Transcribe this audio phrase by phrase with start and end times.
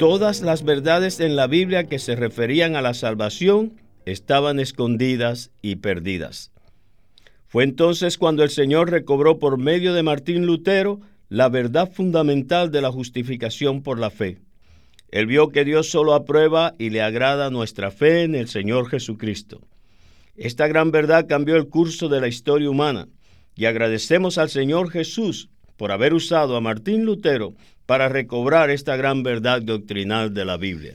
[0.00, 3.74] todas las verdades en la Biblia que se referían a la salvación
[4.06, 6.52] estaban escondidas y perdidas.
[7.48, 12.80] Fue entonces cuando el Señor recobró por medio de Martín Lutero la verdad fundamental de
[12.80, 14.38] la justificación por la fe.
[15.10, 19.60] Él vio que Dios solo aprueba y le agrada nuestra fe en el Señor Jesucristo.
[20.34, 23.06] Esta gran verdad cambió el curso de la historia humana
[23.54, 27.54] y agradecemos al Señor Jesús por haber usado a Martín Lutero
[27.86, 30.92] para recobrar esta gran verdad doctrinal de la Biblia.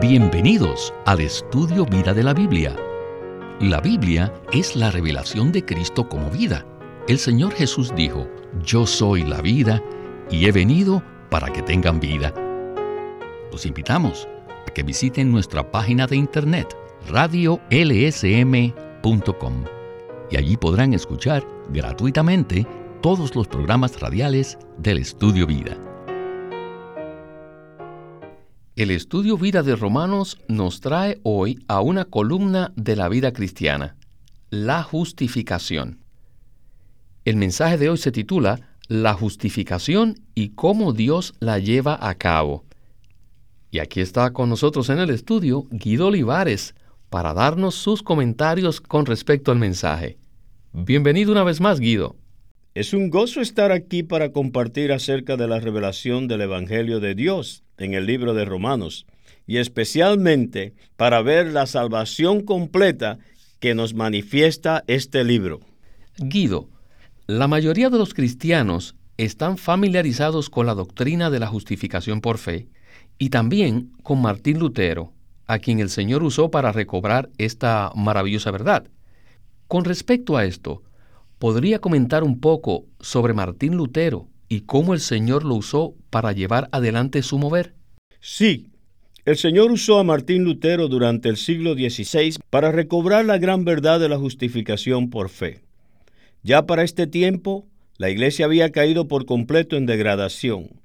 [0.00, 2.76] Bienvenidos al estudio Vida de la Biblia.
[3.58, 6.64] La Biblia es la revelación de Cristo como vida.
[7.08, 8.28] El Señor Jesús dijo,
[8.64, 9.82] Yo soy la vida
[10.30, 12.32] y he venido para que tengan vida.
[13.50, 14.28] Los invitamos
[14.68, 16.68] a que visiten nuestra página de internet
[17.08, 19.79] radiolsm.com
[20.30, 22.66] y allí podrán escuchar gratuitamente
[23.02, 25.76] todos los programas radiales del Estudio Vida.
[28.76, 33.96] El Estudio Vida de Romanos nos trae hoy a una columna de la vida cristiana,
[34.48, 35.98] la justificación.
[37.24, 42.64] El mensaje de hoy se titula La justificación y cómo Dios la lleva a cabo.
[43.70, 46.74] Y aquí está con nosotros en el estudio Guido Olivares
[47.10, 50.19] para darnos sus comentarios con respecto al mensaje.
[50.72, 52.14] Bienvenido una vez más, Guido.
[52.74, 57.64] Es un gozo estar aquí para compartir acerca de la revelación del Evangelio de Dios
[57.76, 59.04] en el libro de Romanos,
[59.48, 63.18] y especialmente para ver la salvación completa
[63.58, 65.58] que nos manifiesta este libro.
[66.18, 66.68] Guido,
[67.26, 72.68] la mayoría de los cristianos están familiarizados con la doctrina de la justificación por fe
[73.18, 75.12] y también con Martín Lutero,
[75.48, 78.86] a quien el Señor usó para recobrar esta maravillosa verdad.
[79.70, 80.82] Con respecto a esto,
[81.38, 86.68] ¿podría comentar un poco sobre Martín Lutero y cómo el Señor lo usó para llevar
[86.72, 87.74] adelante su mover?
[88.18, 88.66] Sí,
[89.24, 94.00] el Señor usó a Martín Lutero durante el siglo XVI para recobrar la gran verdad
[94.00, 95.60] de la justificación por fe.
[96.42, 97.64] Ya para este tiempo,
[97.96, 100.80] la iglesia había caído por completo en degradación.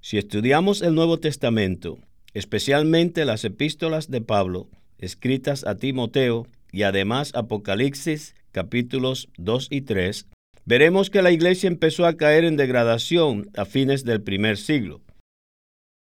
[0.00, 1.98] Si estudiamos el Nuevo Testamento,
[2.32, 4.66] especialmente las epístolas de Pablo,
[4.98, 10.26] escritas a Timoteo, y además Apocalipsis capítulos 2 y 3,
[10.64, 15.00] veremos que la iglesia empezó a caer en degradación a fines del primer siglo.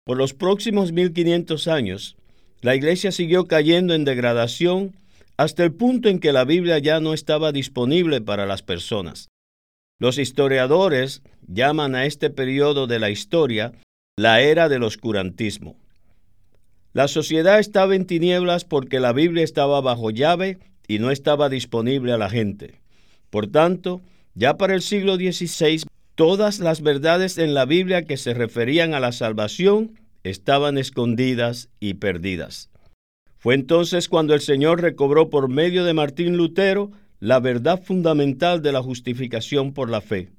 [0.06, 2.18] Por los próximos 1500 años,
[2.62, 4.96] la iglesia siguió cayendo en degradación
[5.38, 9.30] hasta el punto en que la Biblia ya no estaba disponible para las personas.
[10.00, 13.74] Los historiadores llaman a este periodo de la historia
[14.18, 15.78] la era del oscurantismo.
[16.94, 22.12] La sociedad estaba en tinieblas porque la Biblia estaba bajo llave y no estaba disponible
[22.12, 22.82] a la gente.
[23.30, 24.02] Por tanto,
[24.36, 25.84] ya para el siglo XVI,
[26.16, 29.94] todas las verdades en la Biblia que se referían a la salvación
[30.24, 32.70] estaban escondidas y perdidas.
[33.38, 36.92] Fue entonces cuando el Señor recobró por medio de Martín Lutero
[37.22, 40.30] la verdad fundamental de la justificación por la fe.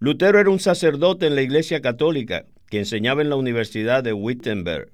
[0.00, 4.90] Lutero era un sacerdote en la Iglesia Católica que enseñaba en la Universidad de Wittenberg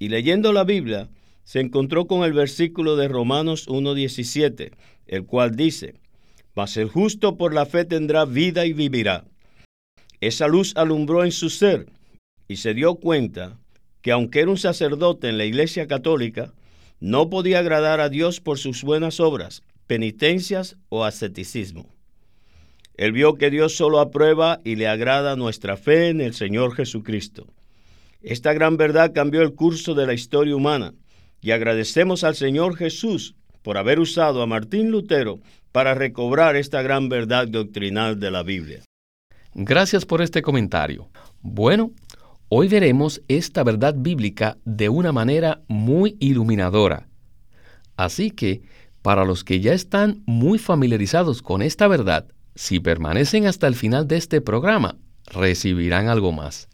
[0.00, 1.08] y leyendo la Biblia,
[1.44, 4.72] se encontró con el versículo de Romanos 1.17,
[5.06, 6.00] el cual dice,
[6.56, 9.26] Mas el justo por la fe tendrá vida y vivirá.
[10.20, 11.86] Esa luz alumbró en su ser
[12.48, 13.58] y se dio cuenta
[14.00, 16.54] que aunque era un sacerdote en la Iglesia Católica,
[16.98, 21.86] no podía agradar a Dios por sus buenas obras, penitencias o asceticismo.
[22.96, 27.46] Él vio que Dios solo aprueba y le agrada nuestra fe en el Señor Jesucristo.
[28.22, 30.94] Esta gran verdad cambió el curso de la historia humana
[31.40, 35.40] y agradecemos al Señor Jesús por haber usado a Martín Lutero
[35.72, 38.82] para recobrar esta gran verdad doctrinal de la Biblia.
[39.54, 41.08] Gracias por este comentario.
[41.40, 41.92] Bueno,
[42.48, 47.08] hoy veremos esta verdad bíblica de una manera muy iluminadora.
[47.96, 48.62] Así que,
[49.02, 54.06] para los que ya están muy familiarizados con esta verdad, si permanecen hasta el final
[54.06, 54.96] de este programa,
[55.26, 56.69] recibirán algo más.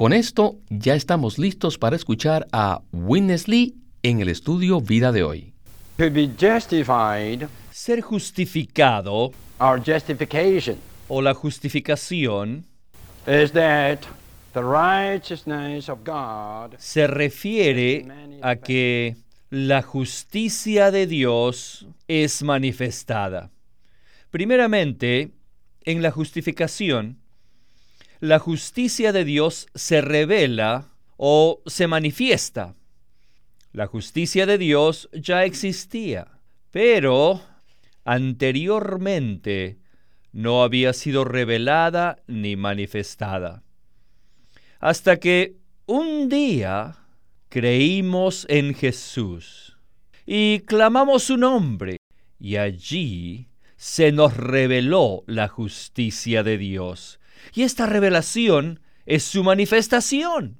[0.00, 5.22] Con esto ya estamos listos para escuchar a Witness Lee en el estudio Vida de
[5.22, 5.52] hoy.
[7.70, 12.64] Ser justificado our justification o la justificación
[13.26, 13.98] is that
[14.54, 18.06] the righteousness of God se refiere
[18.40, 19.16] a que
[19.50, 23.50] la justicia de Dios es manifestada.
[24.30, 25.32] Primeramente,
[25.84, 27.18] en la justificación,
[28.20, 32.74] la justicia de Dios se revela o se manifiesta.
[33.72, 36.28] La justicia de Dios ya existía,
[36.70, 37.40] pero
[38.04, 39.78] anteriormente
[40.32, 43.62] no había sido revelada ni manifestada.
[44.80, 46.96] hasta que un día
[47.50, 49.76] creímos en Jesús
[50.24, 51.98] y clamamos su nombre
[52.38, 57.19] y allí se nos reveló la justicia de Dios.
[57.54, 60.58] Y esta revelación es su manifestación.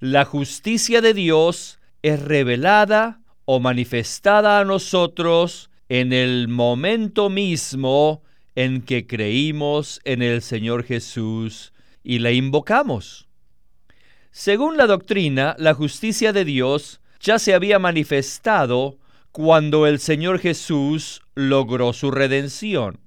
[0.00, 8.22] La justicia de Dios es revelada o manifestada a nosotros en el momento mismo
[8.54, 11.72] en que creímos en el Señor Jesús
[12.02, 13.28] y le invocamos.
[14.30, 18.98] Según la doctrina, la justicia de Dios ya se había manifestado
[19.30, 23.01] cuando el Señor Jesús logró su redención.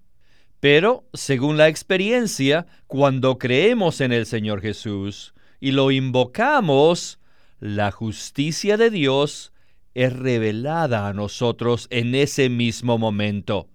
[0.67, 7.19] Pero, según la experiencia, cuando creemos en el Señor Jesús y lo invocamos,
[7.59, 9.53] la justicia de Dios
[9.93, 13.69] es revelada a nosotros en ese mismo momento.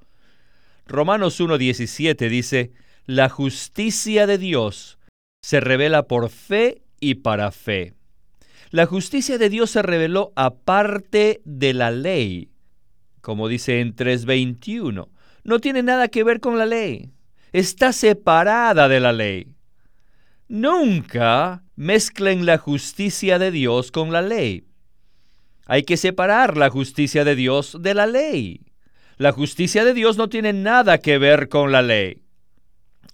[0.84, 2.72] Romanos 1.17 dice,
[3.06, 4.98] la justicia de Dios
[5.42, 7.94] se revela por fe y para fe.
[8.70, 12.50] La justicia de Dios se reveló aparte de la ley,
[13.20, 15.06] como dice en 3.21.
[15.44, 17.10] No tiene nada que ver con la ley.
[17.52, 19.54] Está separada de la ley.
[20.48, 24.64] Nunca mezclen la justicia de Dios con la ley.
[25.66, 28.66] Hay que separar la justicia de Dios de la ley.
[29.16, 32.22] La justicia de Dios no tiene nada que ver con la ley.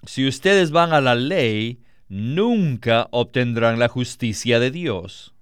[0.06, 5.34] Si ustedes van a la ley, nunca obtendrán la justicia de Dios.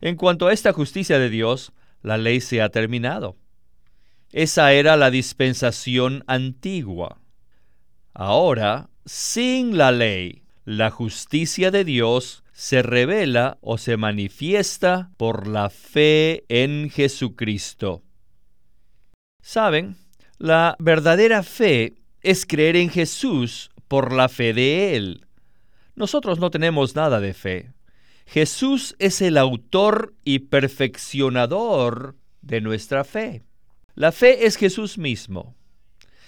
[0.00, 1.72] En cuanto a esta justicia de Dios,
[2.02, 3.36] la ley se ha terminado.
[4.32, 7.20] Esa era la dispensación antigua.
[8.12, 15.70] Ahora, sin la ley, la justicia de Dios se revela o se manifiesta por la
[15.70, 18.02] fe en Jesucristo.
[19.42, 19.96] Saben,
[20.38, 25.26] la verdadera fe es creer en Jesús por la fe de Él.
[25.94, 27.72] Nosotros no tenemos nada de fe.
[28.26, 33.44] Jesús es el autor y perfeccionador de nuestra fe.
[33.96, 35.56] La fe es Jesús mismo.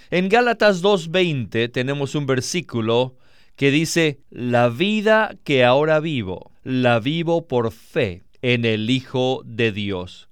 [0.08, 3.18] En Gálatas 2.20 tenemos un versículo
[3.56, 9.70] que dice, la vida que ahora vivo, la vivo por fe en el Hijo de
[9.72, 10.30] Dios.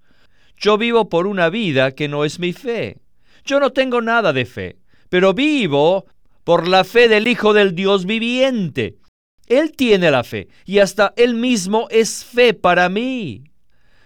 [0.57, 3.01] Yo vivo por una vida que no es mi fe.
[3.45, 4.79] Yo no tengo nada de fe,
[5.11, 6.07] pero vivo
[6.43, 8.97] por la fe del Hijo del Dios viviente.
[9.47, 13.45] Él tiene la fe y hasta Él mismo es fe para mí.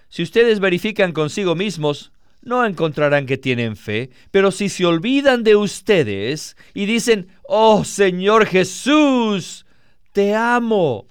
[0.08, 2.10] Si ustedes verifican consigo mismos,
[2.42, 8.46] no encontrarán que tienen fe, pero si se olvidan de ustedes y dicen, oh Señor
[8.46, 9.66] Jesús,
[10.12, 11.06] te amo,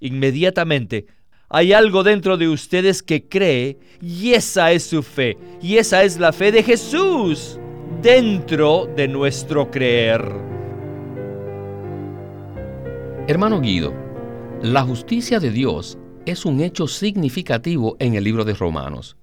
[0.00, 1.06] inmediatamente
[1.50, 6.18] hay algo dentro de ustedes que cree y esa es su fe, y esa es
[6.18, 7.58] la fe de Jesús
[8.02, 10.22] dentro de nuestro creer.
[13.26, 13.94] Hermano Guido,
[14.62, 19.17] la justicia de Dios es un hecho significativo en el libro de Romanos.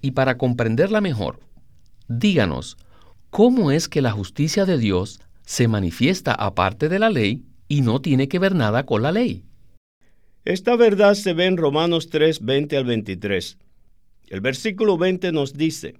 [0.00, 1.40] Y para comprenderla mejor,
[2.08, 2.76] díganos,
[3.30, 8.00] ¿cómo es que la justicia de Dios se manifiesta aparte de la ley y no
[8.00, 9.44] tiene que ver nada con la ley?
[10.44, 13.58] Esta verdad se ve en Romanos 3, 20 al 23.
[14.28, 15.96] El versículo 20 nos dice,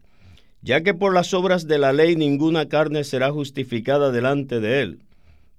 [0.63, 5.03] ya que por las obras de la ley ninguna carne será justificada delante de él.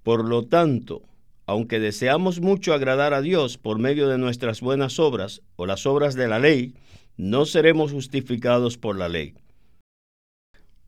[0.03, 1.03] Por lo tanto,
[1.45, 6.15] aunque deseamos mucho agradar a Dios por medio de nuestras buenas obras o las obras
[6.15, 6.73] de la ley,
[7.21, 9.35] no seremos justificados por la ley.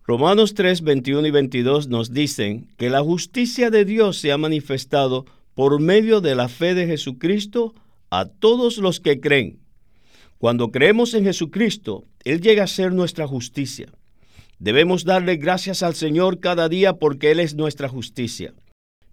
[0.03, 5.25] Romanos 3, 21 y 22 nos dicen que la justicia de Dios se ha manifestado
[5.53, 7.75] por medio de la fe de Jesucristo
[8.09, 9.59] a todos los que creen.
[10.39, 13.93] Cuando creemos en Jesucristo, Él llega a ser nuestra justicia.
[14.57, 18.55] Debemos darle gracias al Señor cada día porque Él es nuestra justicia.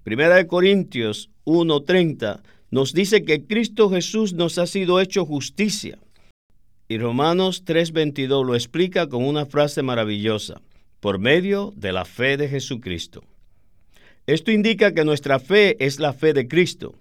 [0.05, 5.99] Primera de Corintios 1:30 nos dice que Cristo Jesús nos ha sido hecho justicia.
[6.91, 10.61] Y Romanos 3:22 lo explica con una frase maravillosa,
[10.99, 13.23] por medio de la fe de Jesucristo.
[14.27, 16.97] Esto indica que nuestra fe es la fe de Cristo.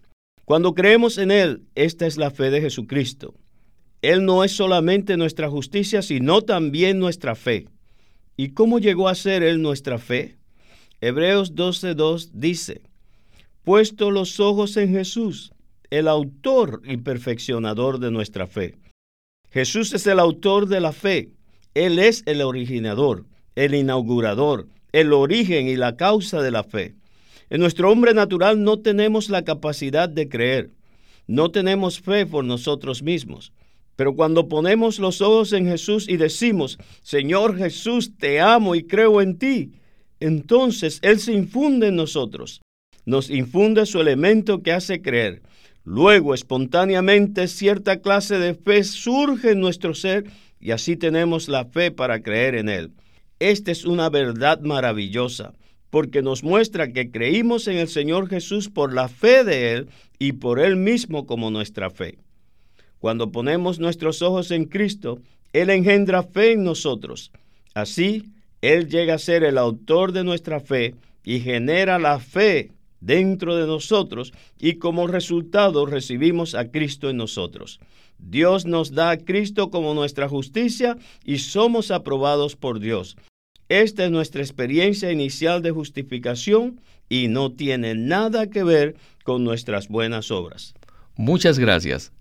[0.45, 3.33] Cuando creemos en Él, esta es la fe de Jesucristo.
[4.03, 7.65] Él no es solamente nuestra justicia, sino también nuestra fe.
[8.37, 10.37] ¿Y cómo llegó a ser Él nuestra fe?
[11.01, 12.83] Hebreos 12.2 dice,
[13.63, 15.51] puesto los ojos en Jesús,
[15.89, 18.75] el autor y perfeccionador de nuestra fe
[19.51, 21.29] Jesús es el autor de la fe.
[21.73, 23.25] Él es el originador,
[23.55, 26.95] el inaugurador, el origen y la causa de la fe.
[27.49, 30.71] En nuestro hombre natural no tenemos la capacidad de creer.
[31.27, 33.51] No tenemos fe por nosotros mismos.
[33.95, 39.21] Pero cuando ponemos los ojos en Jesús y decimos, Señor Jesús, te amo y creo
[39.21, 39.73] en ti,
[40.19, 42.61] entonces Él se infunde en nosotros.
[43.05, 45.41] Nos infunde su elemento que hace creer.
[45.91, 50.25] Luego, espontáneamente, cierta clase de fe surge en nuestro ser
[50.59, 52.91] y así tenemos la fe para creer en Él.
[53.39, 55.55] Esta es una verdad maravillosa,
[55.89, 60.33] porque nos muestra que creímos en el Señor Jesús por la fe de Él y
[60.33, 62.19] por Él mismo como nuestra fe.
[62.99, 65.19] Cuando ponemos nuestros ojos en Cristo,
[65.53, 67.31] Él engendra fe en nosotros.
[67.73, 68.25] Así,
[68.61, 70.93] Él llega a ser el autor de nuestra fe
[71.23, 77.79] y genera la fe dentro de nosotros y como resultado recibimos a Cristo en nosotros.
[78.17, 83.17] Dios nos da a Cristo como nuestra justicia y somos aprobados por Dios.
[83.69, 89.87] Esta es nuestra experiencia inicial de justificación y no tiene nada que ver con nuestras
[89.87, 90.73] buenas obras.
[91.15, 92.11] Muchas gracias.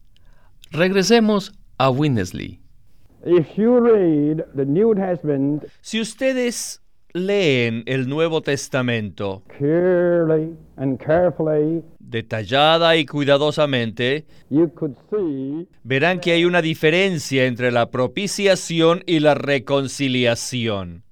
[0.70, 2.60] Regresemos a Winnesley.
[5.80, 6.82] si ustedes
[7.18, 9.42] leen el Nuevo Testamento
[12.08, 14.24] detallada y cuidadosamente,
[15.82, 21.04] verán que hay una diferencia entre la propiciación y la reconciliación.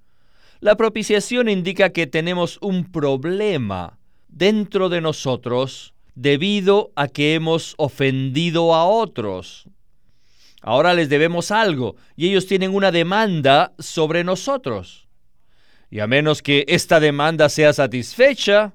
[0.60, 3.98] La propiciación indica que tenemos un problema
[4.28, 9.68] dentro de nosotros debido a que hemos ofendido a otros.
[10.62, 15.05] Ahora les debemos algo y ellos tienen una demanda sobre nosotros.
[15.90, 18.74] Y a menos que esta demanda sea satisfecha,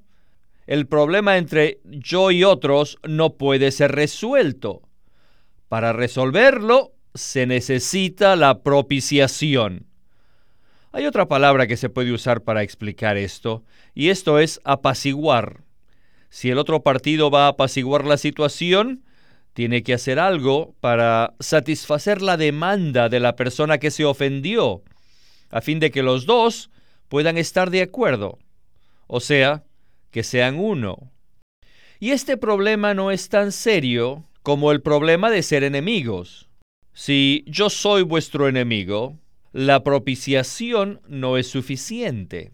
[0.68, 4.82] el problema entre yo y otros no puede ser resuelto.
[5.68, 9.88] Para resolverlo se necesita la propiciación.
[10.94, 13.64] Hay otra palabra que se puede usar para explicar esto,
[13.94, 15.64] y esto es apaciguar.
[16.30, 19.04] Si el otro partido va a apaciguar la situación,
[19.54, 24.84] tiene que hacer algo para satisfacer la demanda de la persona que se ofendió,
[25.50, 26.70] a fin de que los dos
[27.12, 28.40] puedan estar de acuerdo,
[29.08, 29.66] o sea,
[30.12, 31.12] que sean uno.
[32.00, 36.48] Y este problema no es tan serio como el problema de ser enemigos.
[36.94, 39.18] Si yo soy vuestro enemigo,
[39.52, 42.54] la propiciación no es suficiente.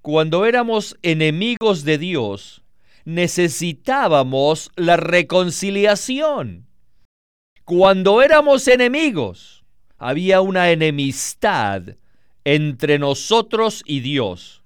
[0.00, 2.62] Cuando éramos enemigos de Dios,
[3.04, 6.66] necesitábamos la reconciliación.
[7.66, 9.64] Cuando éramos enemigos,
[9.98, 11.99] había una enemistad
[12.44, 14.62] entre nosotros y Dios.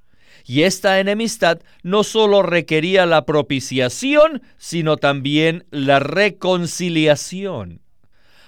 [0.47, 7.81] Y esta enemistad no solo requería la propiciación, sino también la reconciliación.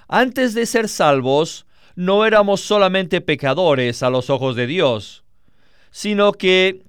[0.09, 5.25] Antes de ser salvos, no éramos solamente pecadores a los ojos de Dios,
[5.90, 6.83] sino que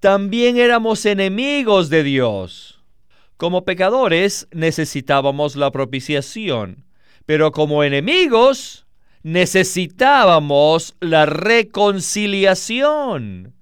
[0.00, 2.82] también éramos enemigos de Dios.
[3.38, 6.84] Como pecadores necesitábamos la propiciación,
[7.24, 8.86] pero como enemigos
[9.22, 13.54] necesitábamos la reconciliación.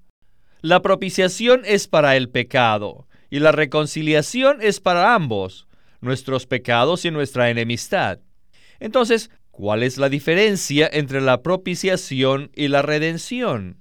[0.61, 5.67] La propiciación es para el pecado y la reconciliación es para ambos,
[6.01, 8.19] nuestros pecados y nuestra enemistad.
[8.79, 13.77] Entonces, ¿cuál es la diferencia entre la propiciación y la redención?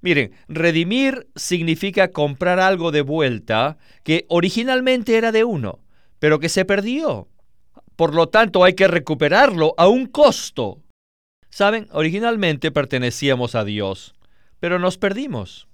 [0.00, 5.78] Miren, redimir significa comprar algo de vuelta que originalmente era de uno,
[6.18, 7.28] pero que se perdió.
[7.94, 10.82] Por lo tanto, hay que recuperarlo a un costo.
[11.52, 14.14] Saben, originalmente pertenecíamos a Dios,
[14.58, 15.68] pero nos perdimos.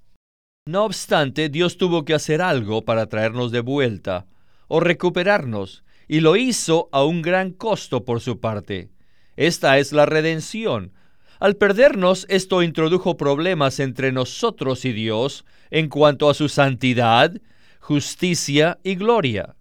[0.65, 4.25] No obstante, Dios tuvo que hacer algo para traernos de vuelta
[4.67, 8.89] o recuperarnos, y lo hizo a un gran costo por su parte.
[9.37, 10.91] Esta es la redención,
[11.39, 17.31] al perdernos, esto introdujo problemas entre nosotros y Dios en cuanto a su santidad,
[17.79, 19.55] justicia y gloria.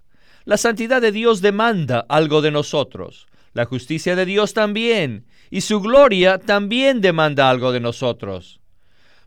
[0.45, 5.81] La santidad de Dios demanda algo de nosotros, la justicia de Dios también, y su
[5.81, 8.61] gloria también demanda algo de nosotros.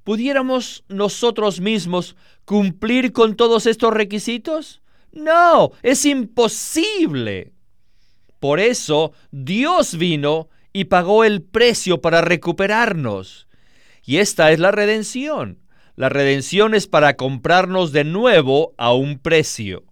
[0.03, 4.81] ¿Pudiéramos nosotros mismos cumplir con todos estos requisitos?
[5.11, 7.53] No, es imposible.
[8.39, 13.47] Por eso Dios vino y pagó el precio para recuperarnos.
[14.03, 15.59] Y esta es la redención.
[15.95, 19.83] La redención es para comprarnos de nuevo a un precio.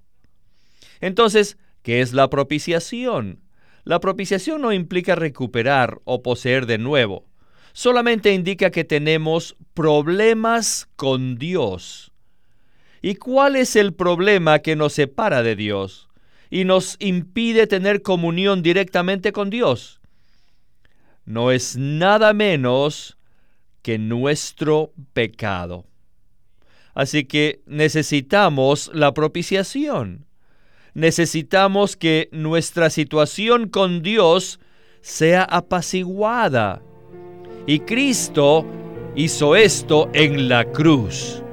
[1.02, 3.42] Entonces, ¿qué es la propiciación?
[3.90, 7.26] La propiciación no implica recuperar o poseer de nuevo.
[7.74, 12.12] Solamente indica que tenemos problemas con Dios.
[13.02, 16.08] ¿Y cuál es el problema que nos separa de Dios
[16.52, 20.00] y nos impide tener comunión directamente con Dios?
[21.26, 23.18] no es nada menos
[23.82, 25.88] que nuestro pecado.
[26.94, 30.29] Así que necesitamos la propiciación.
[30.94, 34.60] Necesitamos que nuestra situación con Dios
[35.02, 36.82] sea apaciguada.
[37.68, 38.66] Y Cristo
[39.16, 41.44] hizo esto en la cruz.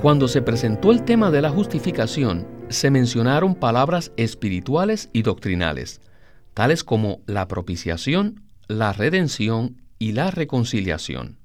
[0.00, 6.00] Cuando se presentó el tema de la justificación, se mencionaron palabras espirituales y doctrinales,
[6.54, 11.38] tales como la propiciación, la redención y la reconciliación.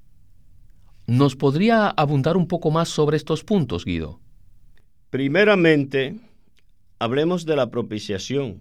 [1.06, 4.20] ¿Nos podría abundar un poco más sobre estos puntos, Guido?
[5.10, 6.16] Primeramente,
[6.98, 8.60] hablemos de la propiciación.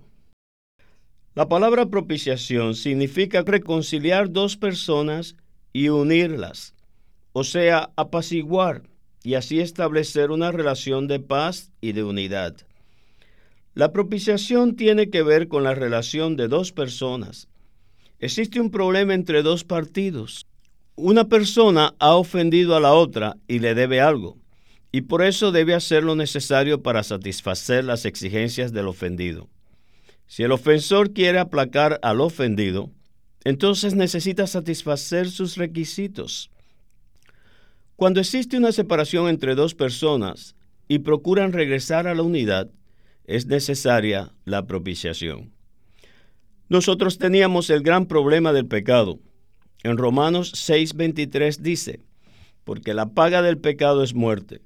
[1.36, 5.36] La palabra propiciación significa reconciliar dos personas
[5.74, 6.74] y unirlas,
[7.34, 8.84] o sea, apaciguar
[9.24, 12.56] y así establecer una relación de paz y de unidad.
[13.74, 17.50] La propiciación tiene que ver con la relación de dos personas.
[18.20, 20.46] Existe un problema entre dos partidos.
[20.96, 24.37] Una persona ha ofendido a la otra y le debe algo,
[24.92, 29.50] y por eso debe hacer lo necesario para satisfacer las exigencias del ofendido.
[30.28, 32.92] Si el ofensor quiere aplacar al ofendido,
[33.44, 36.52] entonces necesita satisfacer sus requisitos.
[37.96, 40.56] Cuando existe una separación entre dos personas
[40.88, 42.70] y procuran regresar a la unidad,
[43.26, 45.52] es necesaria la propiciación.
[46.70, 49.20] Nosotros teníamos el gran problema del pecado.
[49.84, 52.02] En Romanos 6:23 dice,
[52.64, 54.62] porque la paga del pecado es muerte.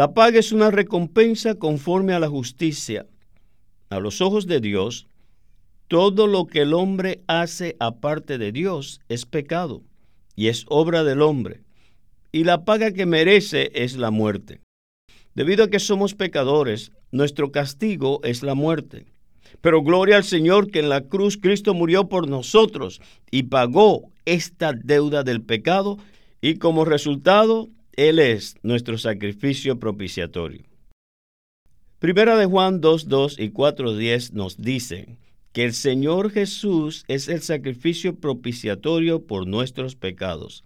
[0.00, 3.04] La paga es una recompensa conforme a la justicia.
[3.90, 5.06] A los ojos de Dios,
[5.88, 9.82] todo lo que el hombre hace aparte de Dios es pecado
[10.34, 11.64] y es obra del hombre
[12.32, 14.62] y la paga que merece es la muerte.
[15.34, 19.04] Debido a que somos pecadores, nuestro castigo es la muerte.
[19.60, 24.72] Pero gloria al Señor que en la cruz Cristo murió por nosotros y pagó esta
[24.72, 25.98] deuda del pecado
[26.40, 27.68] y como resultado
[28.00, 30.62] Él es nuestro sacrificio propiciatorio.
[31.98, 35.18] Primera de Juan 2.2 y 4.10 nos dicen
[35.52, 40.64] que el Señor Jesús es el sacrificio propiciatorio por nuestros pecados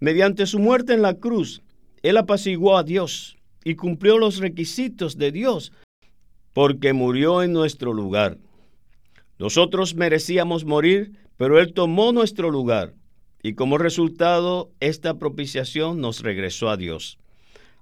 [0.00, 1.62] Mediante su muerte en la cruz,
[2.02, 5.70] Él apaciguó a Dios y cumplió los requisitos de Dios,
[6.52, 8.38] porque murió en nuestro lugar.
[9.38, 12.92] Nosotros merecíamos morir, pero Él tomó nuestro lugar,
[13.44, 17.18] y como resultado, esta propiciación nos regresó a Dios.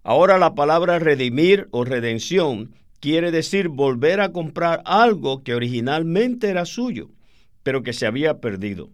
[0.03, 6.65] Ahora la palabra redimir o redención quiere decir volver a comprar algo que originalmente era
[6.65, 7.11] suyo,
[7.63, 8.91] pero que se había perdido.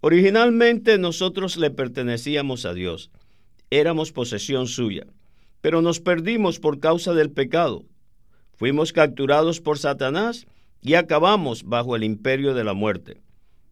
[0.00, 3.12] Originalmente nosotros le pertenecíamos a Dios,
[3.70, 5.06] éramos posesión suya,
[5.60, 7.84] pero nos perdimos por causa del pecado.
[8.56, 10.48] Fuimos capturados por Satanás
[10.82, 13.20] y acabamos bajo el imperio de la muerte.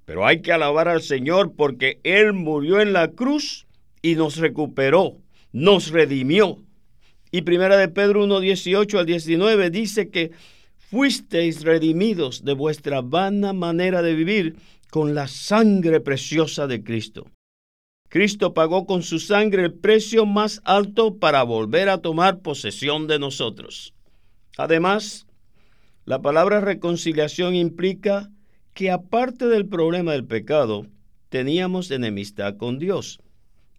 [0.04, 3.66] Pero hay que alabar al Señor porque Él murió en la cruz
[4.02, 5.18] y nos recuperó,
[5.52, 6.58] nos redimió.
[7.30, 10.32] Y primera de Pedro 1, 18 al 19 dice que
[10.76, 14.56] fuisteis redimidos de vuestra vana manera de vivir
[14.90, 17.26] con la sangre preciosa de Cristo.
[18.10, 23.18] Cristo pagó con su sangre el precio más alto para volver a tomar posesión de
[23.18, 23.94] nosotros.
[24.58, 25.26] Además,
[26.04, 28.28] la palabra reconciliación implica
[28.74, 30.86] que aparte del problema del pecado,
[31.28, 33.20] teníamos enemistad con Dios.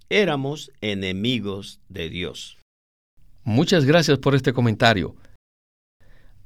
[0.10, 2.58] Éramos enemigos de Dios.
[3.44, 5.16] Muchas gracias por este comentario.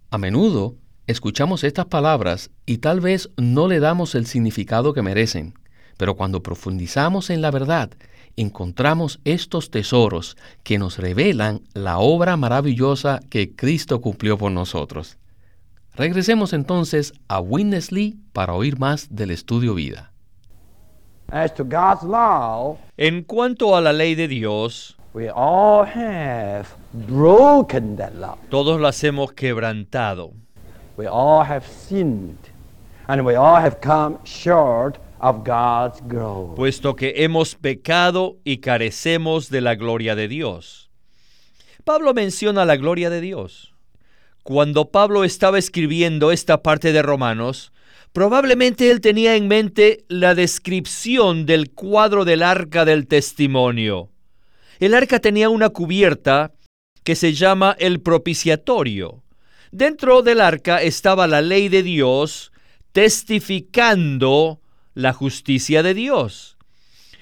[0.09, 5.53] A menudo Escuchamos estas palabras y tal vez no le damos el significado que merecen,
[5.95, 7.91] pero cuando profundizamos en la verdad,
[8.35, 15.17] encontramos estos tesoros que nos revelan la obra maravillosa que Cristo cumplió por nosotros.
[15.97, 20.11] Regresemos entonces a Winnesley para oír más del estudio vida.
[22.97, 24.95] en cuanto a la ley de Dios,
[28.49, 30.33] todos las hemos quebrantado.
[30.97, 32.37] We all have sinned
[33.07, 36.55] and we all have come short of God's glory.
[36.55, 40.91] Puesto que hemos pecado y carecemos de la gloria de Dios.
[41.83, 43.73] Pablo menciona la gloria de Dios.
[44.47, 47.73] Cuando Pablo estaba escribiendo esta parte de Romanos,
[48.13, 54.09] probablemente él tenía en mente la descripción del cuadro del arca del testimonio.
[54.79, 56.53] El arca tenía una cubierta
[57.03, 59.21] que se llama el propiciatorio.
[59.73, 62.53] Dentro del arca estaba la ley de Dios
[62.93, 64.61] testificando
[64.93, 66.55] la justicia de Dios.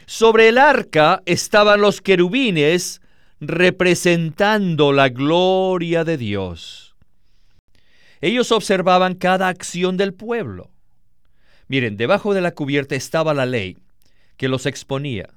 [0.05, 3.01] Sobre el arca estaban los querubines
[3.39, 6.84] representando la gloria de Dios.
[8.21, 10.71] Ellos observaban cada acción del pueblo.
[11.67, 13.77] Miren, debajo de la cubierta estaba la ley
[14.37, 15.29] que los exponía.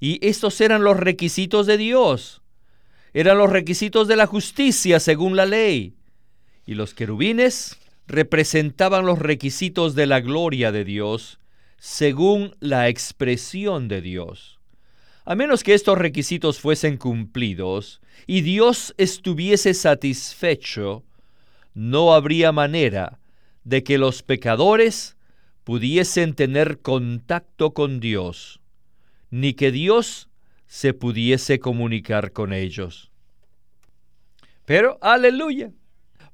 [0.00, 2.42] Y estos eran los requisitos de Dios.
[3.12, 5.94] Eran los requisitos de la justicia según la ley
[6.66, 7.76] y los querubines
[8.06, 11.38] representaban los requisitos de la gloria de Dios
[11.78, 14.58] según la expresión de Dios.
[15.24, 21.04] A menos que estos requisitos fuesen cumplidos y Dios estuviese satisfecho,
[21.74, 23.18] no habría manera
[23.64, 25.16] de que los pecadores
[25.64, 28.60] pudiesen tener contacto con Dios,
[29.30, 30.28] ni que Dios
[30.66, 33.10] se pudiese comunicar con ellos.
[34.64, 35.72] Pero, aleluya,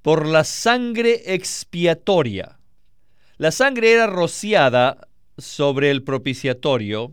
[0.03, 2.59] por la sangre expiatoria.
[3.37, 7.13] La sangre era rociada sobre el propiciatorio,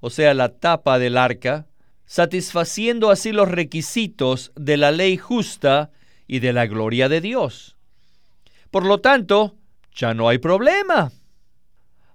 [0.00, 1.66] o sea, la tapa del arca,
[2.06, 5.92] satisfaciendo así los requisitos de la ley justa
[6.30, 7.74] y de la gloria de Dios.
[8.70, 9.56] Por lo tanto,
[9.92, 11.10] ya no hay problema.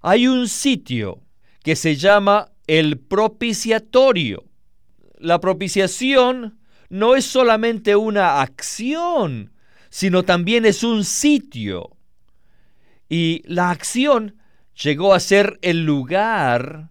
[0.02, 1.22] Hay un sitio
[1.62, 4.46] que se llama el propiciatorio.
[5.18, 9.52] La propiciación no es solamente una acción,
[9.90, 11.98] sino también es un sitio.
[13.10, 14.38] Y la acción
[14.82, 16.90] llegó a ser el lugar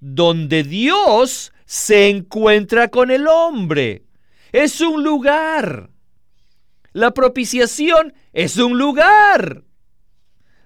[0.00, 4.06] donde Dios se encuentra con el hombre.
[4.50, 5.90] Es un lugar.
[6.94, 9.64] La propiciación es un lugar.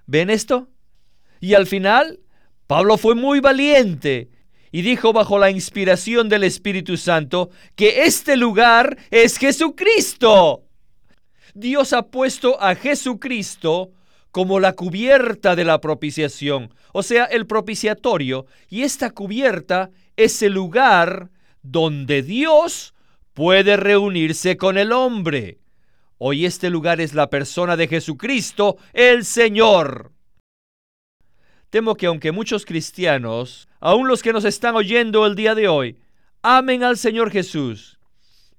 [0.05, 0.69] ¿Ven esto?
[1.39, 2.19] Y al final,
[2.67, 4.29] Pablo fue muy valiente
[4.71, 10.65] y dijo bajo la inspiración del Espíritu Santo que este lugar es Jesucristo.
[11.55, 13.89] Dios ha puesto a Jesucristo
[14.29, 20.53] como la cubierta de la propiciación, o sea, el propiciatorio, y esta cubierta es el
[20.53, 21.31] lugar
[21.63, 22.93] donde Dios
[23.33, 25.57] puede reunirse con el hombre.
[26.21, 30.11] Hoy este lugar es la persona de Jesucristo, el Señor.
[31.69, 35.97] Temo que aunque muchos cristianos, aun los que nos están oyendo el día de hoy,
[36.41, 37.99] amen al Señor Jesús,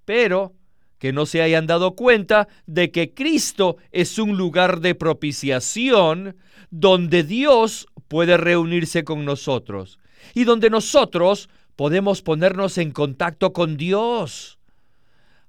[0.06, 0.54] pero
[0.98, 6.36] que no se hayan dado cuenta de que Cristo es un lugar de propiciación
[6.70, 9.98] donde Dios puede reunirse con nosotros
[10.32, 14.58] y donde nosotros podemos ponernos en contacto con Dios.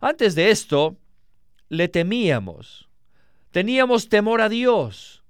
[0.02, 0.98] Antes de esto,
[1.72, 2.88] le temíamos,
[3.52, 5.22] teníamos temor a Dios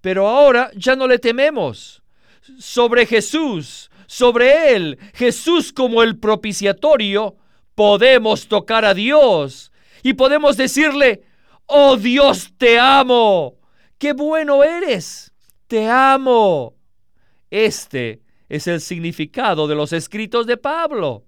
[0.00, 2.02] pero ahora ya no le tememos.
[2.58, 7.36] Sobre Jesús, sobre Él, Jesús como el propiciatorio,
[7.74, 9.70] podemos tocar a Dios
[10.02, 11.22] y podemos decirle,
[11.66, 13.56] oh Dios, te amo,
[13.98, 15.32] qué bueno eres,
[15.66, 16.74] te amo.
[17.50, 21.24] Este es el significado de los escritos de Pablo.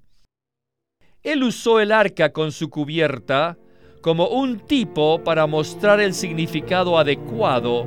[1.22, 3.58] Él usó el arca con su cubierta
[4.00, 7.86] como un tipo para mostrar el significado adecuado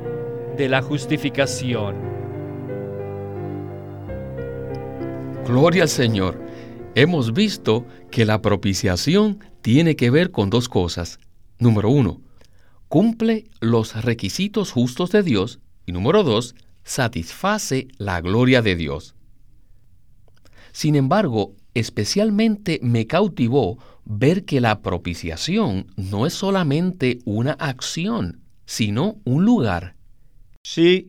[0.56, 1.96] de la justificación.
[5.46, 6.40] Gloria al Señor.
[6.94, 11.18] Hemos visto que la propiciación tiene que ver con dos cosas.
[11.58, 12.20] Número uno,
[12.88, 15.58] cumple los requisitos justos de Dios.
[15.86, 19.16] Y número dos, satisface la gloria de Dios.
[20.72, 29.18] Sin embargo, especialmente me cautivó ver que la propiciación no es solamente una acción, sino
[29.24, 29.96] un lugar.
[30.62, 31.08] Sí,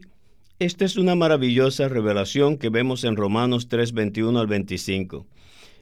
[0.60, 5.28] esta es una maravillosa revelación que vemos en Romanos 3, 21 al 25.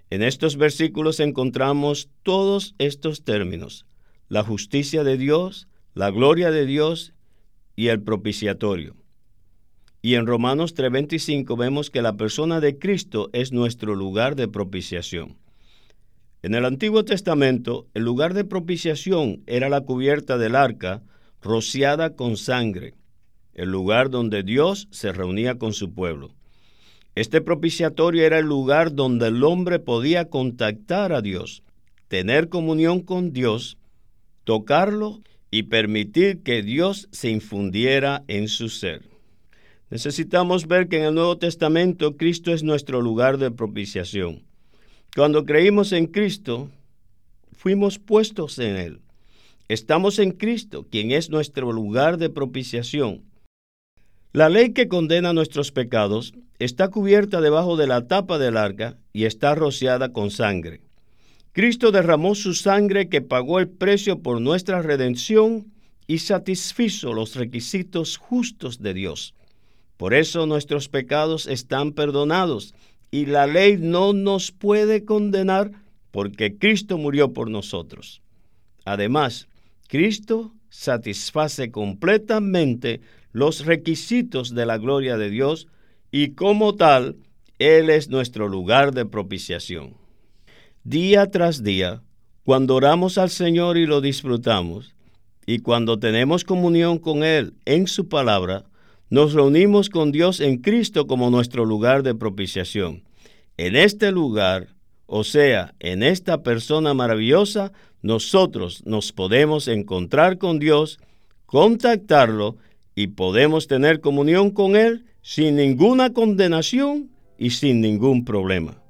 [0.10, 3.86] En estos versículos encontramos todos estos términos,
[4.30, 7.13] la justicia de Dios, la gloria de Dios
[7.76, 8.96] y el propiciatorio.
[10.03, 15.37] Y en Romanos 3:25 vemos que la persona de Cristo es nuestro lugar de propiciación.
[16.43, 21.01] En el Antiguo Testamento, el lugar de propiciación era la cubierta del arca
[21.41, 22.93] rociada con sangre
[23.53, 26.31] el lugar donde Dios se reunía con su pueblo.
[27.15, 31.63] Este propiciatorio era el lugar donde el hombre podía contactar a Dios,
[32.07, 33.77] tener comunión con Dios,
[34.43, 39.12] tocarlo y permitir que Dios se infundiera en su ser.
[39.93, 44.41] Necesitamos ver que en el Nuevo Testamento Cristo es nuestro lugar de propiciación.
[45.15, 46.71] Cuando creímos en Cristo,
[47.51, 49.01] fuimos puestos en Él.
[49.67, 53.21] Estamos en Cristo, quien es nuestro lugar de propiciación.
[54.32, 59.25] La ley que condena nuestros pecados está cubierta debajo de la tapa del arca y
[59.25, 60.82] está rociada con sangre.
[61.51, 65.71] Cristo derramó su sangre que pagó el precio por nuestra redención
[66.08, 69.36] y satisfizo los requisitos justos de Dios.
[69.97, 72.73] Por eso nuestros pecados están perdonados
[73.12, 75.71] y la ley no nos puede condenar
[76.12, 78.21] porque Cristo murió por nosotros.
[78.86, 79.47] Además,
[79.88, 83.01] Cristo satisface completamente
[83.32, 85.67] los requisitos de la gloria de Dios
[86.12, 87.17] y como tal,
[87.60, 89.95] Él es nuestro lugar de propiciación.
[90.84, 92.03] Día tras día,
[92.43, 94.93] cuando oramos al Señor y lo disfrutamos,
[95.45, 98.65] y cuando tenemos comunión con Él en su palabra,
[99.13, 103.04] nos reunimos con Dios en Cristo como nuestro lugar de propiciación.
[103.58, 104.69] En este lugar,
[105.06, 110.97] O sea, en esta persona maravillosa, nosotros nos podemos encontrar con Dios,
[111.45, 112.58] contactarlo
[112.95, 118.82] y podemos tener comunión con Él sin ninguna condenación y sin ningún problema.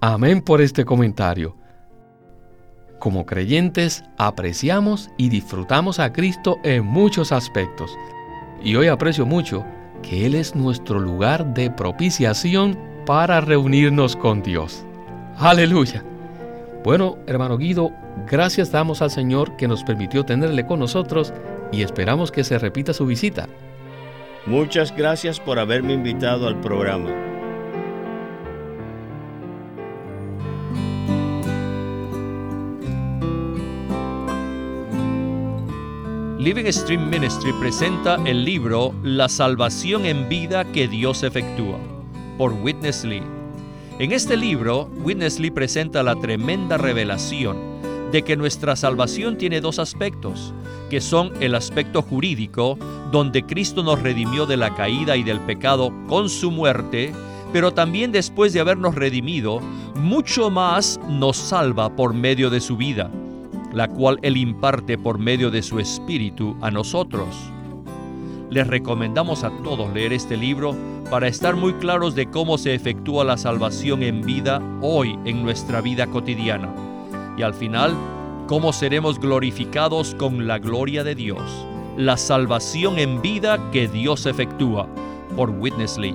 [0.00, 1.54] Amén por este comentario.
[2.98, 7.90] Como creyentes apreciamos y disfrutamos a Cristo en muchos aspectos.
[8.62, 9.64] Y hoy aprecio mucho
[10.02, 14.84] que Él es nuestro lugar de propiciación para reunirnos con Dios.
[15.38, 16.04] Aleluya.
[16.84, 17.90] Bueno, hermano Guido,
[18.26, 21.32] gracias damos al Señor que nos permitió tenerle con nosotros
[21.72, 23.48] y esperamos que se repita su visita.
[24.46, 27.35] Muchas gracias por haberme invitado al programa.
[36.46, 41.76] Living Stream Ministry presenta el libro La salvación en vida que Dios efectúa,
[42.38, 43.24] por Witness Lee.
[43.98, 47.56] En este libro, Witness Lee presenta la tremenda revelación
[48.12, 50.54] de que nuestra salvación tiene dos aspectos,
[50.88, 52.78] que son el aspecto jurídico,
[53.10, 57.12] donde Cristo nos redimió de la caída y del pecado con su muerte,
[57.52, 59.58] pero también después de habernos redimido,
[59.96, 63.10] mucho más nos salva por medio de su vida
[63.72, 67.28] la cual Él imparte por medio de su Espíritu a nosotros.
[68.50, 70.74] Les recomendamos a todos leer este libro
[71.10, 75.80] para estar muy claros de cómo se efectúa la salvación en vida hoy en nuestra
[75.80, 76.72] vida cotidiana.
[77.36, 77.94] Y al final,
[78.46, 81.66] cómo seremos glorificados con la gloria de Dios.
[81.96, 84.88] La salvación en vida que Dios efectúa
[85.36, 86.14] por Witness Lee.